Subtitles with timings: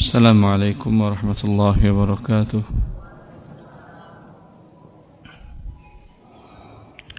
[0.00, 2.62] السلام عليكم ورحمة الله وبركاته.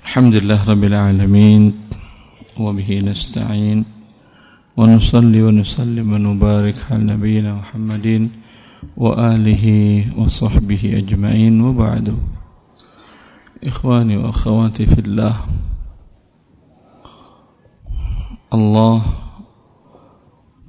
[0.02, 1.64] الحمد لله رب العالمين
[2.58, 3.86] وبه نستعين
[4.78, 8.08] ونصلي ونسلم ونبارك على نبينا محمد
[8.98, 9.66] وآله
[10.18, 11.62] وصحبه أجمعين.
[11.62, 12.18] وبعد
[13.64, 15.36] إخواني وأخواتي في الله
[18.50, 19.00] Allah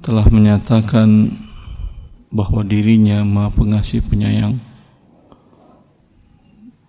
[0.05, 1.41] telah menyatakan
[2.33, 4.57] bahwa dirinya maha pengasih penyayang.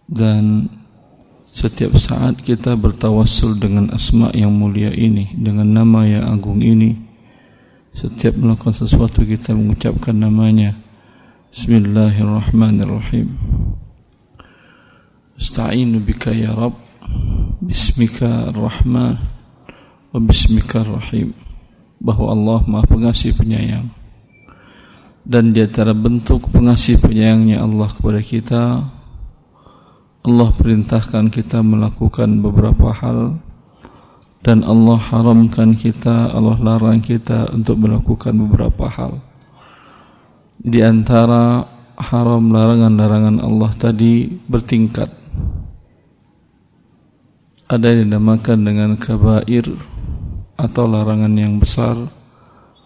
[0.09, 0.73] Dan
[1.53, 6.97] setiap saat kita bertawassul dengan asma yang mulia ini dengan nama yang agung ini
[7.95, 10.75] setiap melakukan sesuatu kita mengucapkan namanya.
[11.55, 13.31] Bismillahirrahmanirrahim.
[15.39, 16.75] Asta'inu bika ya Rabb.
[17.65, 19.15] Bismika ar-Rahman
[20.11, 21.37] wa bismika ar-Rahim
[22.03, 24.04] bahwa Allah Maha Pengasih Penyayang
[25.25, 28.65] dan di antara bentuk pengasih penyayangnya Allah kepada kita
[30.25, 33.37] Allah perintahkan kita melakukan beberapa hal.
[34.41, 39.21] Dan Allah haramkan kita Allah larang kita untuk melakukan beberapa hal.
[40.57, 41.69] Di antara
[42.01, 45.13] haram larangan-larangan Allah tadi bertingkat.
[47.69, 49.77] Ada yang dinamakan dengan kabair
[50.57, 52.01] atau larangan yang besar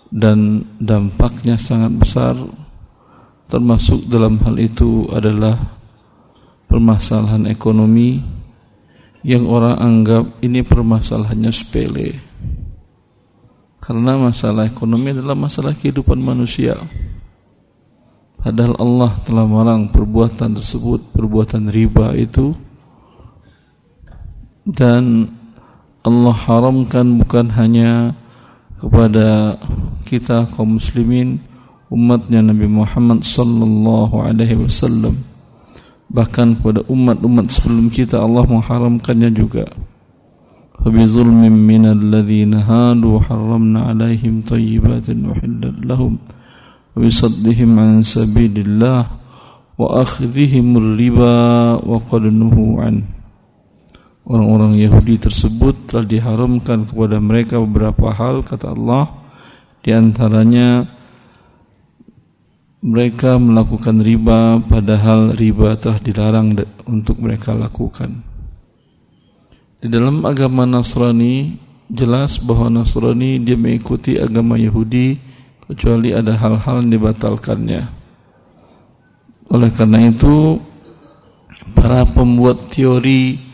[0.08, 2.34] dan dampaknya sangat besar.
[3.48, 5.56] Termasuk dalam hal itu adalah
[6.68, 8.20] permasalahan ekonomi
[9.24, 12.08] yang orang anggap ini permasalahannya sepele.
[13.80, 16.76] Karena masalah ekonomi adalah masalah kehidupan manusia.
[18.36, 22.52] Padahal Allah telah melarang perbuatan tersebut perbuatan riba itu.
[24.68, 25.32] Dan
[26.04, 28.12] Allah haramkan bukan hanya
[28.79, 29.57] kepada
[30.03, 31.39] kita kaum muslimin
[31.87, 35.17] umatnya Nabi Muhammad sallallahu alaihi wasallam
[36.11, 39.65] bahkan kepada umat-umat sebelum kita Allah mengharamkannya juga
[40.83, 46.13] فبظلم من الذين هادوا حرمنا عليهم طيبات وحلت لهم
[46.95, 49.01] وبصدهم عن سبيل الله
[49.79, 51.39] وأخذهم الربا
[51.87, 53.03] وقد نهوا عنه
[54.28, 59.08] orang-orang Yahudi tersebut telah diharamkan kepada mereka beberapa hal kata Allah.
[59.80, 60.84] Di antaranya
[62.84, 68.22] mereka melakukan riba padahal riba telah dilarang untuk mereka lakukan.
[69.80, 71.56] Di dalam agama Nasrani
[71.88, 75.16] jelas bahwa Nasrani dia mengikuti agama Yahudi
[75.64, 77.82] kecuali ada hal-hal yang dibatalkannya.
[79.48, 80.60] Oleh karena itu
[81.72, 83.47] para pembuat teori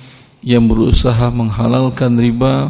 [0.44, 2.69] yang berusaha menghalalkan riba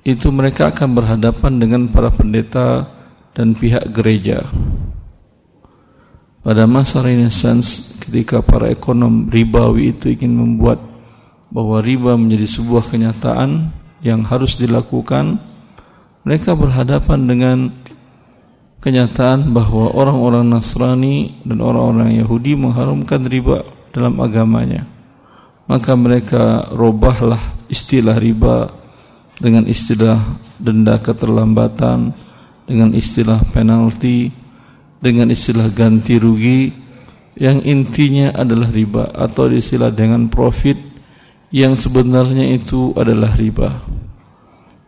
[0.00, 2.88] itu mereka akan berhadapan dengan para pendeta
[3.36, 4.48] dan pihak gereja.
[6.40, 10.80] Pada masa Renaissance ketika para ekonom ribawi itu ingin membuat
[11.52, 13.68] bahwa riba menjadi sebuah kenyataan
[14.00, 15.36] yang harus dilakukan,
[16.24, 17.58] mereka berhadapan dengan
[18.80, 23.60] kenyataan bahwa orang-orang Nasrani dan orang-orang Yahudi mengharumkan riba
[23.92, 24.99] dalam agamanya
[25.70, 27.38] maka mereka robahlah
[27.70, 28.74] istilah riba
[29.38, 30.18] dengan istilah
[30.58, 32.10] denda keterlambatan
[32.66, 34.34] dengan istilah penalti
[34.98, 36.74] dengan istilah ganti rugi.
[37.38, 40.76] Yang intinya adalah riba atau istilah dengan profit
[41.54, 43.80] yang sebenarnya itu adalah riba.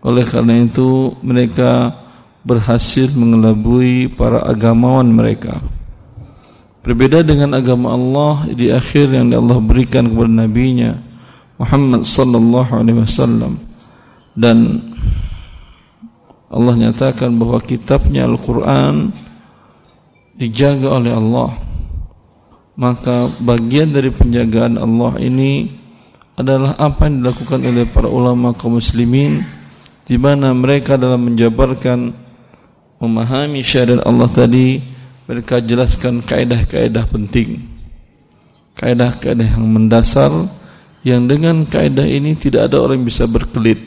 [0.02, 1.94] Oleh karena itu mereka
[2.42, 5.62] berhasil mengelabui para agamawan mereka
[6.82, 10.98] Berbeda dengan agama Allah di akhir yang Allah berikan kepada nabinya
[11.54, 13.54] Muhammad sallallahu alaihi wasallam.
[14.34, 14.82] Dan
[16.50, 19.14] Allah nyatakan bahwa kitabnya Al-Qur'an
[20.34, 21.54] dijaga oleh Allah.
[22.74, 25.70] Maka bagian dari penjagaan Allah ini
[26.34, 29.44] adalah apa yang dilakukan oleh para ulama kaum muslimin
[30.08, 32.10] di mana mereka dalam menjabarkan
[32.98, 34.91] memahami syariat Allah tadi
[35.32, 37.64] mereka jelaskan kaedah-kaedah penting.
[38.76, 40.28] Kaedah-kaedah yang mendasar
[41.08, 43.80] yang dengan kaedah ini tidak ada orang yang bisa berkelit.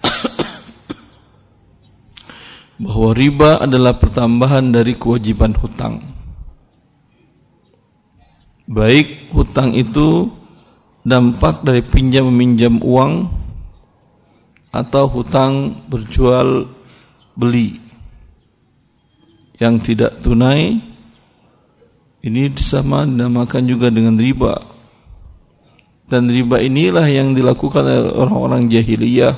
[2.88, 6.00] Bahwa riba adalah pertambahan dari kewajiban hutang.
[8.64, 10.32] Baik hutang itu
[11.04, 13.28] dampak dari pinjam meminjam uang
[14.72, 16.64] atau hutang berjual
[17.36, 17.87] beli
[19.58, 20.78] yang tidak tunai
[22.22, 24.78] ini sama dinamakan juga dengan riba
[26.08, 29.36] dan riba inilah yang dilakukan oleh orang-orang jahiliyah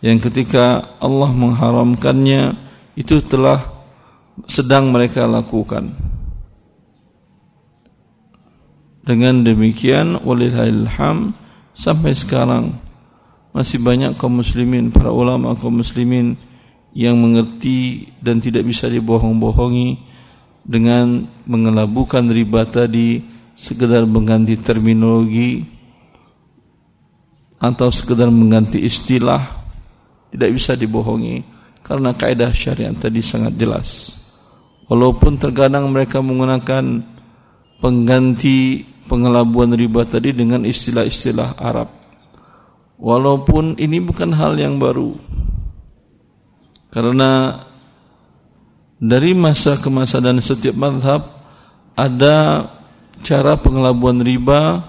[0.00, 2.56] yang ketika Allah mengharamkannya
[2.96, 3.60] itu telah
[4.48, 5.92] sedang mereka lakukan.
[9.04, 11.32] Dengan demikian walillahilham
[11.72, 12.76] sampai sekarang
[13.56, 16.36] masih banyak kaum muslimin, para ulama kaum muslimin
[16.96, 19.98] yang mengerti dan tidak bisa dibohong-bohongi
[20.64, 23.24] dengan mengelabukan riba tadi
[23.56, 25.64] sekedar mengganti terminologi
[27.58, 29.42] atau sekedar mengganti istilah
[30.30, 31.42] tidak bisa dibohongi
[31.82, 34.14] karena kaidah syariat tadi sangat jelas.
[34.88, 37.04] Walaupun terkadang mereka menggunakan
[37.80, 41.88] pengganti pengelabuan riba tadi dengan istilah-istilah Arab.
[43.00, 45.16] Walaupun ini bukan hal yang baru.
[46.88, 47.60] Karena
[48.98, 51.22] dari masa ke masa dan setiap madhab
[51.94, 52.66] ada
[53.22, 54.82] cara pengelabuan riba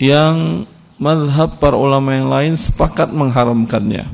[0.00, 0.66] yang
[0.98, 4.10] madhab para ulama yang lain sepakat mengharamkannya.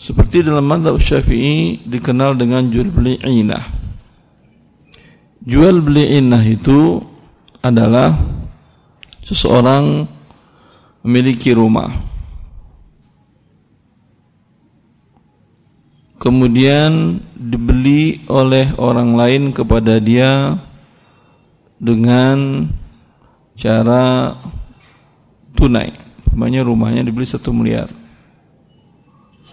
[0.00, 3.80] Seperti dalam madhab syafi'i dikenal dengan jual beli inah
[5.44, 7.00] jual beli inah itu
[7.64, 8.12] adalah
[9.24, 10.04] seseorang
[11.04, 12.09] memiliki rumah
[16.20, 20.60] kemudian dibeli oleh orang lain kepada dia
[21.80, 22.68] dengan
[23.56, 24.36] cara
[25.56, 25.96] tunai
[26.30, 27.88] namanya rumahnya dibeli satu miliar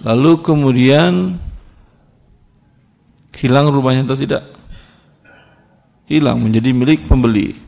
[0.03, 1.39] lalu kemudian
[3.37, 4.57] hilang rumahnya atau tidak
[6.07, 7.59] hilang menjadi milik pembeli.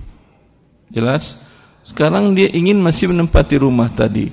[0.89, 1.37] Jelas?
[1.85, 4.31] Sekarang dia ingin masih menempati rumah tadi.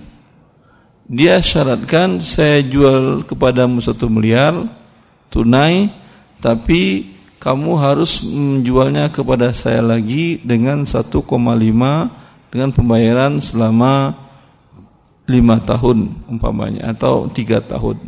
[1.06, 4.58] Dia syaratkan saya jual kepadamu satu miliar
[5.30, 5.86] tunai,
[6.42, 11.22] tapi kamu harus menjualnya kepada saya lagi dengan 1,5
[12.50, 14.18] dengan pembayaran selama
[15.30, 18.02] lima tahun umpamanya atau tiga tahun.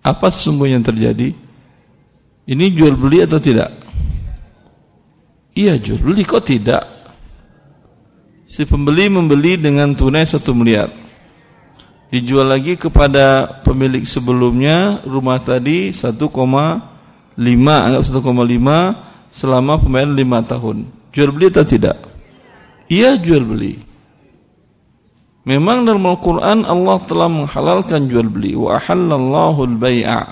[0.00, 1.28] Apa sesungguhnya yang terjadi?
[2.48, 3.76] Ini jual beli atau tidak?
[5.52, 7.01] Iya jual beli kok tidak?
[8.52, 10.92] Si pembeli membeli dengan tunai satu miliar.
[12.12, 16.20] Dijual lagi kepada pemilik sebelumnya rumah tadi 1,5
[17.40, 20.76] anggap 1,5 selama pembayaran 5 tahun.
[21.16, 21.96] Jual beli atau tidak?
[22.92, 23.80] Iya jual beli.
[25.48, 28.52] Memang dalam Al-Quran Allah telah menghalalkan jual beli.
[28.52, 30.22] Wa ahallallahu al-bay'a.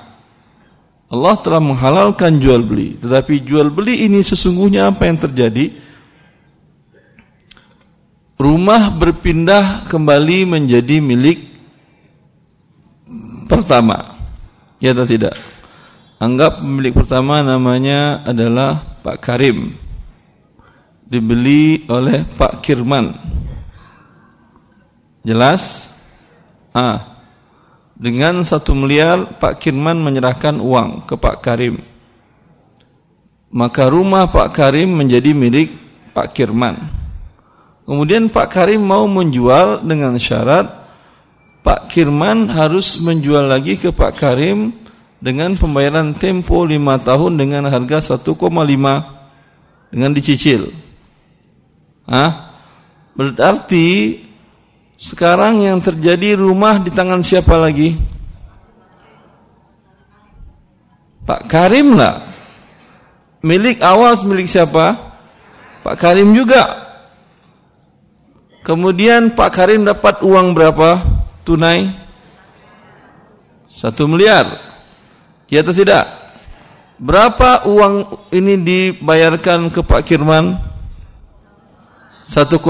[1.08, 3.00] Allah telah menghalalkan jual beli.
[3.00, 5.79] Tetapi jual beli ini sesungguhnya apa yang terjadi?
[8.40, 11.44] Rumah berpindah kembali menjadi milik
[13.44, 14.16] pertama.
[14.80, 15.36] Ya atau tidak?
[16.16, 19.76] Anggap pemilik pertama namanya adalah Pak Karim.
[21.04, 23.12] Dibeli oleh Pak Kirman.
[25.20, 25.92] Jelas?
[26.72, 27.20] Ah,
[27.92, 31.84] dengan satu miliar Pak Kirman menyerahkan uang ke Pak Karim.
[33.52, 35.68] Maka rumah Pak Karim menjadi milik
[36.16, 36.99] Pak Kirman.
[37.90, 40.70] Kemudian Pak Karim mau menjual dengan syarat
[41.66, 44.70] Pak Kirman harus menjual lagi ke Pak Karim
[45.18, 48.30] dengan pembayaran tempo 5 tahun dengan harga 1,5
[49.90, 50.70] dengan dicicil.
[52.06, 52.54] Hah?
[53.18, 54.22] Berarti
[54.94, 57.98] sekarang yang terjadi rumah di tangan siapa lagi?
[61.26, 62.22] Pak Karim lah.
[63.42, 64.94] Milik awal milik siapa?
[65.82, 66.89] Pak Karim juga.
[68.60, 71.00] Kemudian Pak Karim dapat uang berapa?
[71.48, 71.88] Tunai?
[73.72, 74.44] Satu miliar.
[75.48, 76.04] Ya atau tidak?
[77.00, 80.60] Berapa uang ini dibayarkan ke Pak Kirman?
[82.28, 82.60] 1,5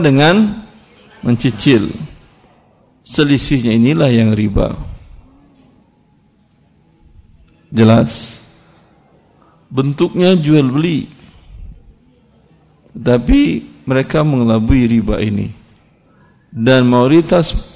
[0.00, 0.64] dengan
[1.20, 1.92] mencicil.
[3.04, 4.72] Selisihnya inilah yang riba.
[7.68, 8.40] Jelas.
[9.68, 11.12] Bentuknya jual beli.
[12.96, 15.52] Tapi mereka mengelabui riba ini.
[16.54, 17.74] Dan mayoritas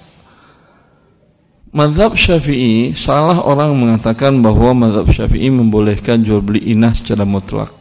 [1.68, 7.74] Madhab syafi'i Salah orang mengatakan bahwa Madhab syafi'i membolehkan jual beli inah secara mutlak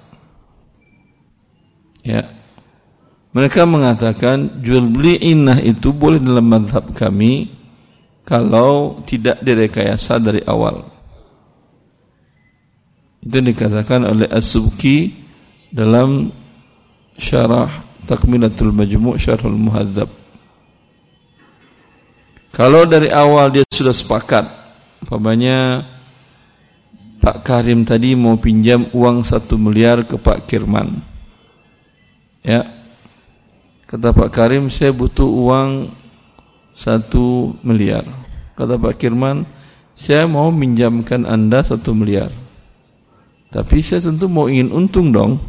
[2.01, 2.37] Ya
[3.37, 7.53] mereka mengatakan jual beli inah itu boleh dalam madhab kami
[8.25, 10.89] kalau tidak direkayasa dari awal.
[13.21, 15.13] Itu dikatakan oleh As-Subki
[15.69, 16.33] dalam
[17.13, 20.07] syarah Takmilatul Majmu' Syarhul Muhadzab.
[22.55, 24.47] Kalau dari awal dia sudah sepakat,
[25.03, 25.85] umpamanya
[27.19, 31.03] Pak Karim tadi mau pinjam uang satu miliar ke Pak Kirman.
[32.41, 32.77] Ya,
[33.87, 35.95] Kata Pak Karim, saya butuh uang
[36.75, 38.03] satu miliar.
[38.59, 39.47] Kata Pak Kirman,
[39.95, 42.27] saya mau minjamkan Anda satu miliar.
[43.47, 45.39] Tapi saya tentu mau ingin untung dong.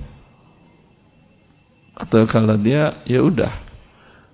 [1.99, 3.51] Atau kalau dia, ya udah.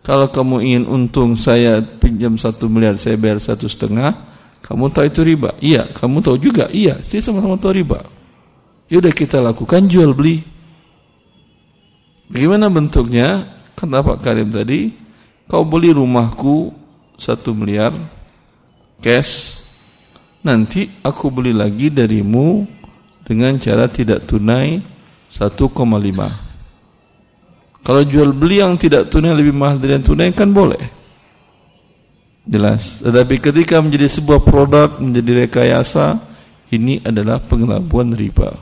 [0.04, 4.12] Kalau kamu ingin untung saya pinjam satu miliar, saya bayar satu setengah,
[4.60, 5.56] kamu tahu itu riba?
[5.64, 5.88] Iya.
[5.96, 6.68] Kamu tahu juga?
[6.68, 7.00] Iya.
[7.00, 8.04] Saya sama-sama tahu riba.
[8.92, 10.44] Ya udah kita lakukan jual beli.
[12.28, 13.48] Bagaimana bentuknya?
[13.72, 14.92] Kata Pak Karim tadi,
[15.48, 16.72] kau beli rumahku
[17.18, 17.90] satu miliar,
[19.02, 19.64] cash,
[20.44, 22.68] nanti aku beli lagi darimu
[23.26, 24.78] dengan cara tidak tunai
[25.32, 26.43] 1,5.
[27.84, 30.80] Kalau jual beli yang tidak tunai lebih mahal dari yang tunai kan boleh.
[32.48, 33.04] Jelas.
[33.04, 36.16] Tetapi ketika menjadi sebuah produk, menjadi rekayasa,
[36.72, 38.56] ini adalah pengelabuan riba.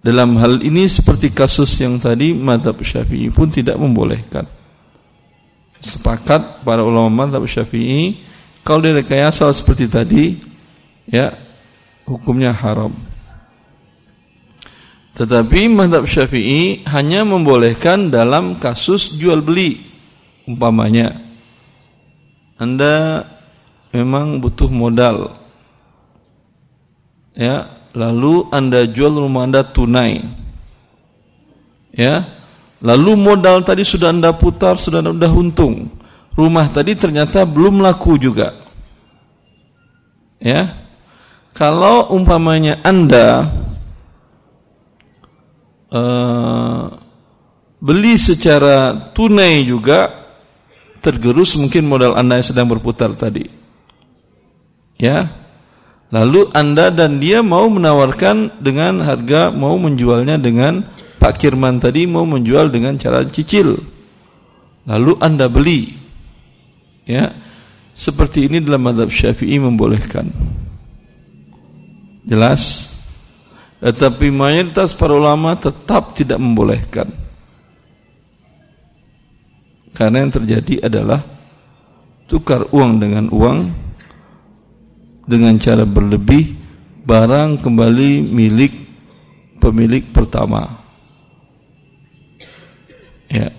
[0.00, 4.48] Dalam hal ini seperti kasus yang tadi, madhab syafi'i pun tidak membolehkan
[5.80, 8.20] sepakat para ulama mazhab Syafi'i
[8.60, 10.24] kalau direkayasa seperti tadi
[11.08, 11.32] ya
[12.04, 12.92] hukumnya haram.
[15.20, 19.76] Tetapi mazhab Syafi'i hanya membolehkan dalam kasus jual beli.
[20.48, 21.12] Umpamanya
[22.56, 23.28] Anda
[23.92, 25.36] memang butuh modal.
[27.36, 30.24] Ya, lalu Anda jual rumah Anda tunai.
[31.92, 32.24] Ya,
[32.80, 35.92] Lalu modal tadi sudah Anda putar, sudah Anda untung.
[36.32, 38.56] Rumah tadi ternyata belum laku juga.
[40.40, 40.80] Ya.
[41.52, 43.52] Kalau umpamanya Anda
[45.90, 46.84] uh,
[47.80, 50.10] beli secara tunai juga
[51.00, 53.48] tergerus mungkin modal Anda yang sedang berputar tadi.
[55.00, 55.32] Ya.
[56.10, 60.82] Lalu Anda dan dia mau menawarkan dengan harga mau menjualnya dengan
[61.22, 63.78] Pak Kirman tadi mau menjual dengan cara cicil.
[64.84, 65.94] Lalu Anda beli.
[67.06, 67.32] Ya.
[67.94, 70.30] Seperti ini dalam madhab Syafi'i membolehkan.
[72.26, 72.89] Jelas?
[73.80, 77.08] Tetapi mayoritas para ulama tetap tidak membolehkan.
[79.96, 81.24] Karena yang terjadi adalah
[82.28, 83.58] tukar uang dengan uang
[85.24, 86.56] dengan cara berlebih
[87.08, 88.72] barang kembali milik
[89.58, 90.80] pemilik pertama.
[93.32, 93.54] Ya.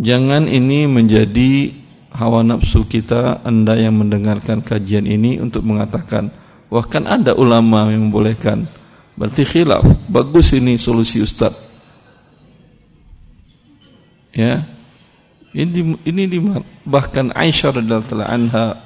[0.00, 1.79] Jangan ini menjadi
[2.10, 6.30] hawa nafsu kita Anda yang mendengarkan kajian ini untuk mengatakan
[6.70, 8.66] wah kan ada ulama yang membolehkan.
[9.18, 9.84] Berarti khilaf.
[10.08, 11.52] Bagus ini solusi Ustaz.
[14.32, 14.64] Ya.
[15.50, 16.24] Ini ini
[16.86, 18.78] bahkan Aisyah radhiyallahu anha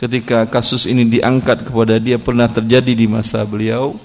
[0.00, 4.00] ketika kasus ini diangkat kepada dia pernah terjadi di masa beliau.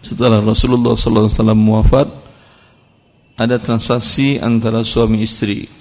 [0.00, 2.08] Setelah Rasulullah sallallahu alaihi wasallam wafat
[3.34, 5.77] ada transaksi antara suami istri.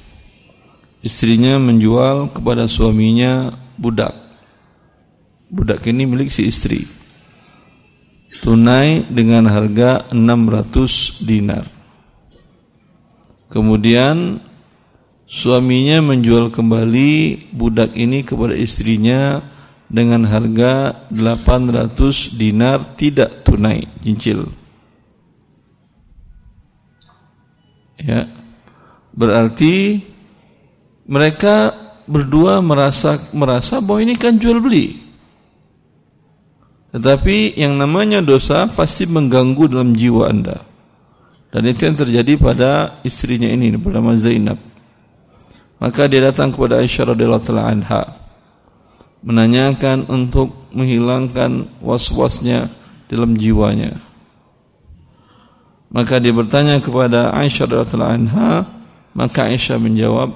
[1.07, 4.11] Istrinya menjual kepada suaminya budak.
[5.47, 6.83] Budak ini milik si istri.
[8.43, 11.63] Tunai dengan harga 600 dinar.
[13.47, 14.43] Kemudian
[15.23, 19.39] suaminya menjual kembali budak ini kepada istrinya
[19.87, 24.51] dengan harga 800 dinar tidak tunai cincil.
[27.95, 28.27] Ya.
[29.15, 30.03] Berarti
[31.07, 31.71] mereka
[32.07, 35.07] berdua merasa merasa bahwa ini kan jual beli.
[36.91, 40.63] Tetapi yang namanya dosa pasti mengganggu dalam jiwa Anda.
[41.51, 44.59] Dan itu yang terjadi pada istrinya ini bernama Zainab.
[45.77, 48.01] Maka dia datang kepada Aisyah radhiyallahu anha
[49.21, 52.71] menanyakan untuk menghilangkan was-wasnya
[53.11, 53.99] dalam jiwanya.
[55.91, 58.67] Maka dia bertanya kepada Aisyah radhiyallahu anha,
[59.11, 60.35] maka Aisyah menjawab,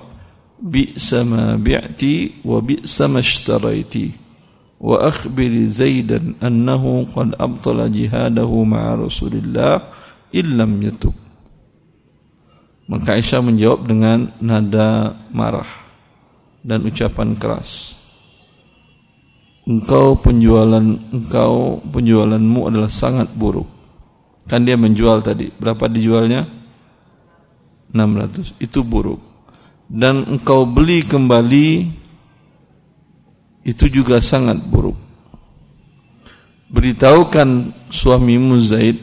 [0.61, 4.13] "Bi'sa ma bi'ti wa bi'sa ma ishtaraiti."
[4.81, 9.93] Wa akhbiri Zaidan annahu qad abtala jihadahu ma'a Rasulillah
[10.33, 11.13] illam yatub.
[12.89, 15.69] Maka Aisyah menjawab dengan nada marah
[16.65, 18.01] dan ucapan keras
[19.71, 23.67] engkau penjualan engkau penjualanmu adalah sangat buruk.
[24.49, 26.43] Kan dia menjual tadi, berapa dijualnya?
[27.93, 28.57] 600.
[28.59, 29.30] Itu buruk.
[29.91, 31.91] Dan engkau beli kembali
[33.67, 34.95] itu juga sangat buruk.
[36.71, 38.95] Beritahukan suamimu Zaid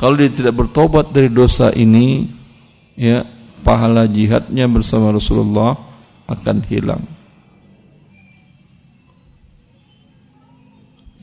[0.00, 2.24] kalau dia tidak bertobat dari dosa ini
[2.96, 3.24] ya
[3.64, 5.76] pahala jihadnya bersama Rasulullah
[6.24, 7.04] akan hilang.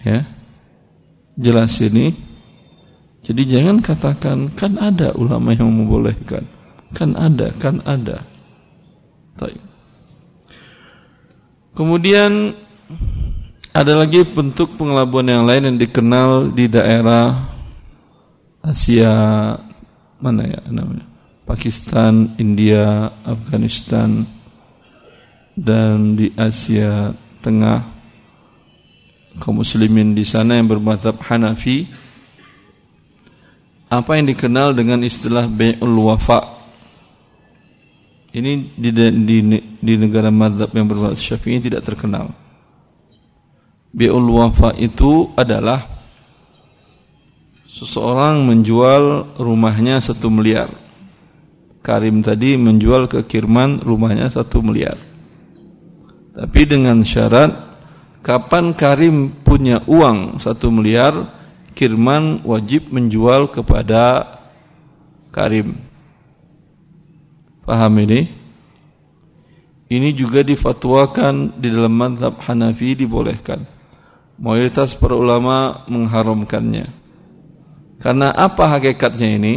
[0.05, 0.29] Ya.
[1.33, 2.13] Jelas ini.
[3.23, 6.43] Jadi jangan katakan kan ada ulama yang membolehkan.
[6.91, 8.32] Kan ada, kan ada.
[9.37, 9.61] Taib.
[11.73, 12.53] Kemudian
[13.73, 17.49] ada lagi bentuk pengelabuan yang lain yang dikenal di daerah
[18.61, 19.13] Asia
[20.21, 21.09] mana ya namanya?
[21.43, 24.23] Pakistan, India, Afghanistan
[25.57, 27.11] dan di Asia
[27.43, 27.83] Tengah
[29.41, 31.89] kaum muslimin di sana yang bermadhab Hanafi
[33.89, 36.52] apa yang dikenal dengan istilah bai'ul wafa
[38.33, 39.37] ini di, di,
[39.77, 42.33] di negara madhab yang bermadhab syafi'i tidak terkenal.
[43.93, 45.85] Bai'ul wafa itu adalah
[47.69, 50.65] seseorang menjual rumahnya satu miliar.
[51.85, 54.97] Karim tadi menjual ke Kirman rumahnya satu miliar.
[56.33, 57.53] Tapi dengan syarat
[58.25, 61.13] kapan Karim punya uang satu miliar,
[61.77, 64.25] Kirman wajib menjual kepada
[65.29, 65.92] Karim.
[67.63, 68.27] Paham ini?
[69.87, 73.63] Ini juga difatwakan di dalam madhab Hanafi dibolehkan.
[74.41, 76.89] Mayoritas para ulama mengharamkannya.
[78.01, 79.55] Karena apa hakikatnya ini?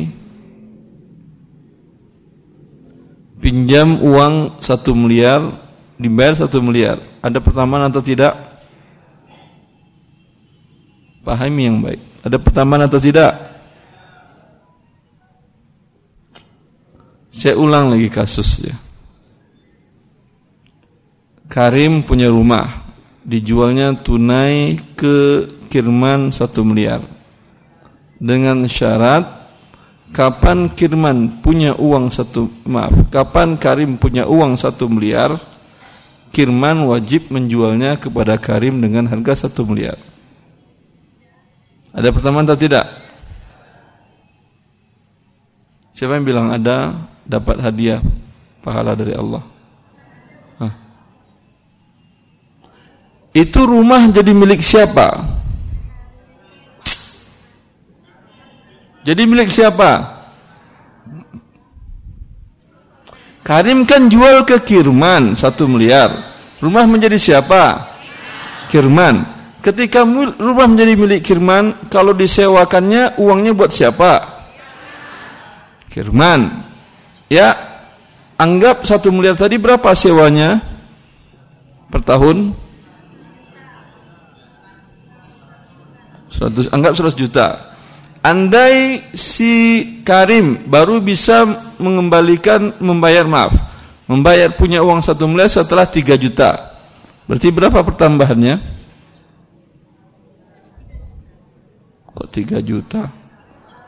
[3.40, 5.42] Pinjam uang satu miliar,
[5.98, 7.00] dibayar satu miliar.
[7.24, 8.36] Ada pertama atau tidak?
[11.26, 12.02] Pahami yang baik.
[12.22, 13.45] Ada pertanyaan atau tidak?
[17.36, 18.72] Saya ulang lagi kasusnya.
[21.52, 22.88] Karim punya rumah,
[23.28, 27.04] dijualnya tunai ke Kirman satu miliar.
[28.16, 29.28] Dengan syarat
[30.16, 35.36] kapan Kirman punya uang satu maaf, kapan Karim punya uang satu miliar,
[36.32, 40.00] Kirman wajib menjualnya kepada Karim dengan harga satu miliar.
[41.92, 42.88] Ada pertemuan atau tidak?
[45.92, 46.92] Siapa yang bilang ada
[47.26, 48.00] dapat hadiah
[48.62, 49.42] pahala dari Allah?
[50.62, 50.74] Hah.
[53.34, 55.36] Itu rumah jadi milik siapa?
[59.06, 60.18] Jadi milik siapa?
[63.46, 66.10] Karim kan jual ke Kirman satu miliar.
[66.58, 67.94] Rumah menjadi siapa?
[68.66, 69.22] Kirman.
[69.62, 70.02] Ketika
[70.42, 74.26] rumah menjadi milik Kirman, kalau disewakannya uangnya buat siapa?
[75.86, 76.65] Kirman.
[77.26, 77.58] Ya,
[78.38, 80.62] anggap satu miliar tadi berapa sewanya
[81.90, 82.54] per tahun?
[86.30, 87.46] 100, anggap 100 juta.
[88.20, 91.46] Andai si Karim baru bisa
[91.78, 93.54] mengembalikan membayar maaf,
[94.10, 96.74] membayar punya uang satu miliar setelah 3 juta.
[97.26, 98.54] Berarti berapa pertambahannya?
[102.14, 103.02] Kok 3 juta?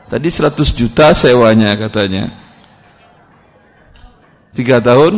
[0.09, 2.48] Tadi 100 juta sewanya katanya.
[4.53, 5.13] 3 tahun?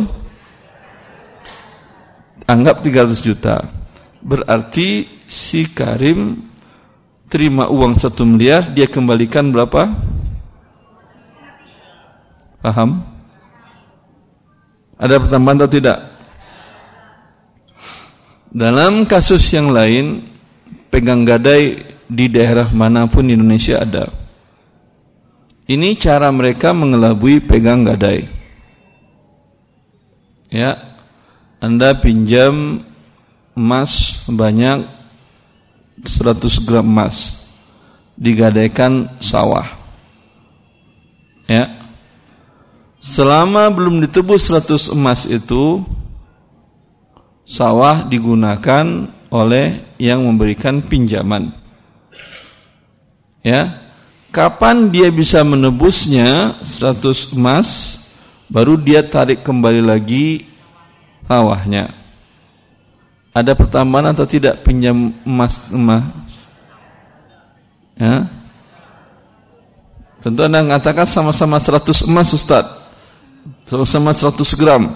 [2.44, 3.64] Anggap 300 juta.
[4.22, 6.36] Berarti si Karim
[7.32, 9.88] terima uang 1 miliar, dia kembalikan berapa?
[12.60, 13.02] Paham?
[15.00, 15.98] Ada pertambahan atau tidak?
[18.52, 20.20] Dalam kasus yang lain,
[20.92, 24.12] pegang gadai di daerah mana pun di Indonesia ada.
[25.64, 28.41] Ini cara mereka mengelabui pegang gadai.
[30.52, 31.00] Ya,
[31.64, 32.84] Anda pinjam
[33.56, 34.84] emas banyak
[36.04, 37.48] 100 gram emas
[38.20, 39.64] digadaikan sawah.
[41.48, 41.72] Ya.
[43.00, 45.80] Selama belum ditebus 100 emas itu
[47.48, 51.48] sawah digunakan oleh yang memberikan pinjaman.
[53.40, 53.80] Ya.
[54.28, 58.00] Kapan dia bisa menebusnya 100 emas
[58.52, 60.44] baru dia tarik kembali lagi
[61.24, 61.88] sawahnya.
[63.32, 66.04] Ada pertambahan atau tidak pinjam emas emas?
[67.96, 68.28] Ya.
[70.20, 72.68] Tentu Anda mengatakan sama-sama 100 emas Ustaz.
[73.64, 74.92] Sama-sama 100 gram.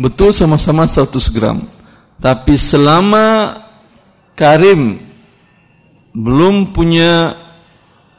[0.00, 1.60] Betul sama-sama 100 gram.
[2.18, 3.60] Tapi selama
[4.32, 4.98] Karim
[6.16, 7.36] belum punya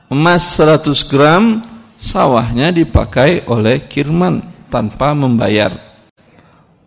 [0.07, 1.59] emas 100 gram,
[1.99, 5.71] sawahnya dipakai oleh Kirman tanpa membayar.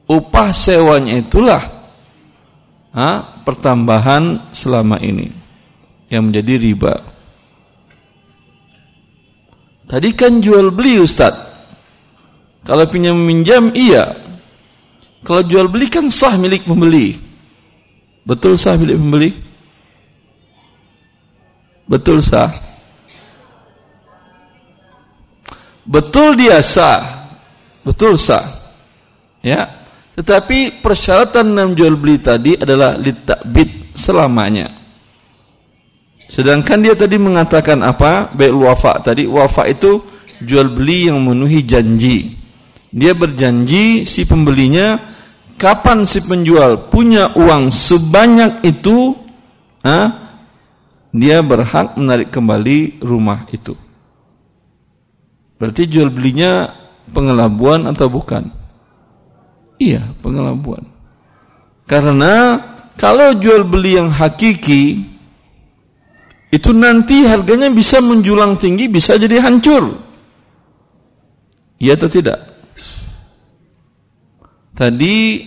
[0.09, 1.63] Upah sewanya itulah
[2.97, 3.11] ha,
[3.45, 5.29] pertambahan selama ini
[6.09, 6.95] yang menjadi riba.
[9.89, 11.33] Tadi kan jual beli Ustaz.
[12.65, 14.13] Kalau pinjam minjam iya.
[15.25, 17.17] Kalau jual beli kan sah milik pembeli.
[18.29, 19.31] Betul sah milik pembeli?
[21.89, 22.53] Betul sah?
[25.89, 27.33] Betul dia sah.
[27.81, 28.45] Betul sah.
[29.41, 29.89] Ya.
[30.21, 34.69] Tetapi persyaratan dalam jual beli tadi adalah litakbid selamanya.
[36.29, 38.29] Sedangkan dia tadi mengatakan apa?
[38.37, 39.25] Baik wafa tadi.
[39.25, 40.05] Wafa itu
[40.45, 42.37] jual beli yang memenuhi janji.
[42.93, 45.01] Dia berjanji si pembelinya
[45.57, 49.13] kapan si penjual punya uang sebanyak itu,
[49.83, 50.15] ha,
[51.11, 53.75] dia berhak menarik kembali rumah itu.
[55.59, 56.71] Berarti jual belinya
[57.11, 58.47] pengelabuan atau bukan?
[59.79, 60.87] Iya, pengelabuan.
[61.87, 62.63] Karena
[62.99, 65.03] kalau jual beli yang hakiki
[66.49, 69.99] itu nanti harganya bisa menjulang tinggi, bisa jadi hancur.
[71.79, 72.39] Iya atau tidak?
[74.75, 75.47] Tadi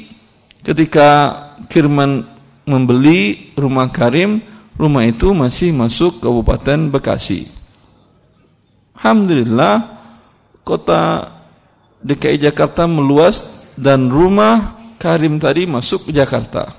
[0.63, 1.09] ketika
[1.67, 2.23] Kirman
[2.67, 4.39] membeli rumah Karim,
[4.75, 7.47] rumah itu masih masuk Kabupaten Bekasi.
[8.95, 10.00] Alhamdulillah
[10.61, 11.29] kota
[12.01, 16.77] DKI Jakarta meluas dan rumah Karim tadi masuk ke Jakarta.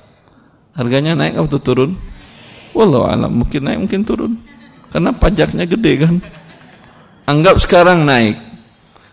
[0.72, 1.98] Harganya naik atau turun?
[2.72, 4.32] Wallahu alam, mungkin naik mungkin turun.
[4.88, 6.14] Karena pajaknya gede kan.
[7.28, 8.38] Anggap sekarang naik.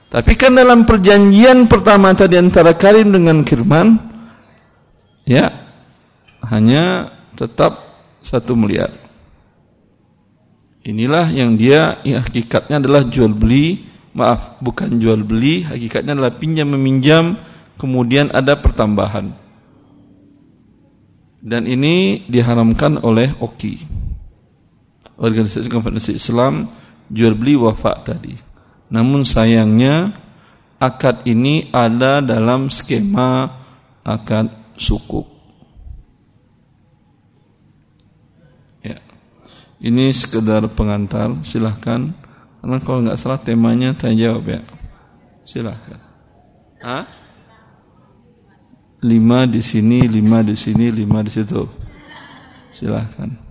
[0.09, 3.93] Tapi kan dalam perjanjian pertama tadi antara Karim dengan Kirman,
[5.21, 5.53] ya
[6.49, 7.77] hanya tetap
[8.25, 8.89] satu miliar.
[10.81, 16.69] Inilah yang dia ya, hakikatnya adalah jual beli maaf bukan jual beli hakikatnya adalah pinjam
[16.73, 17.37] meminjam
[17.79, 19.31] kemudian ada pertambahan.
[21.39, 23.87] Dan ini diharamkan oleh OKI.
[25.15, 26.67] Organisasi konferensi Islam
[27.07, 28.35] jual beli wafa tadi.
[28.91, 30.11] Namun sayangnya
[30.79, 33.47] akad ini ada dalam skema
[34.03, 35.27] akad sukuk.
[38.83, 38.99] Ya.
[39.79, 42.11] Ini sekedar pengantar silahkan
[42.59, 44.61] karena kalau nggak salah temanya tanya jawab ya.
[45.47, 45.99] Silahkan.
[46.83, 47.07] Hah?
[48.99, 51.63] Lima di sini, lima di sini, lima di situ.
[52.75, 53.48] Silahkan.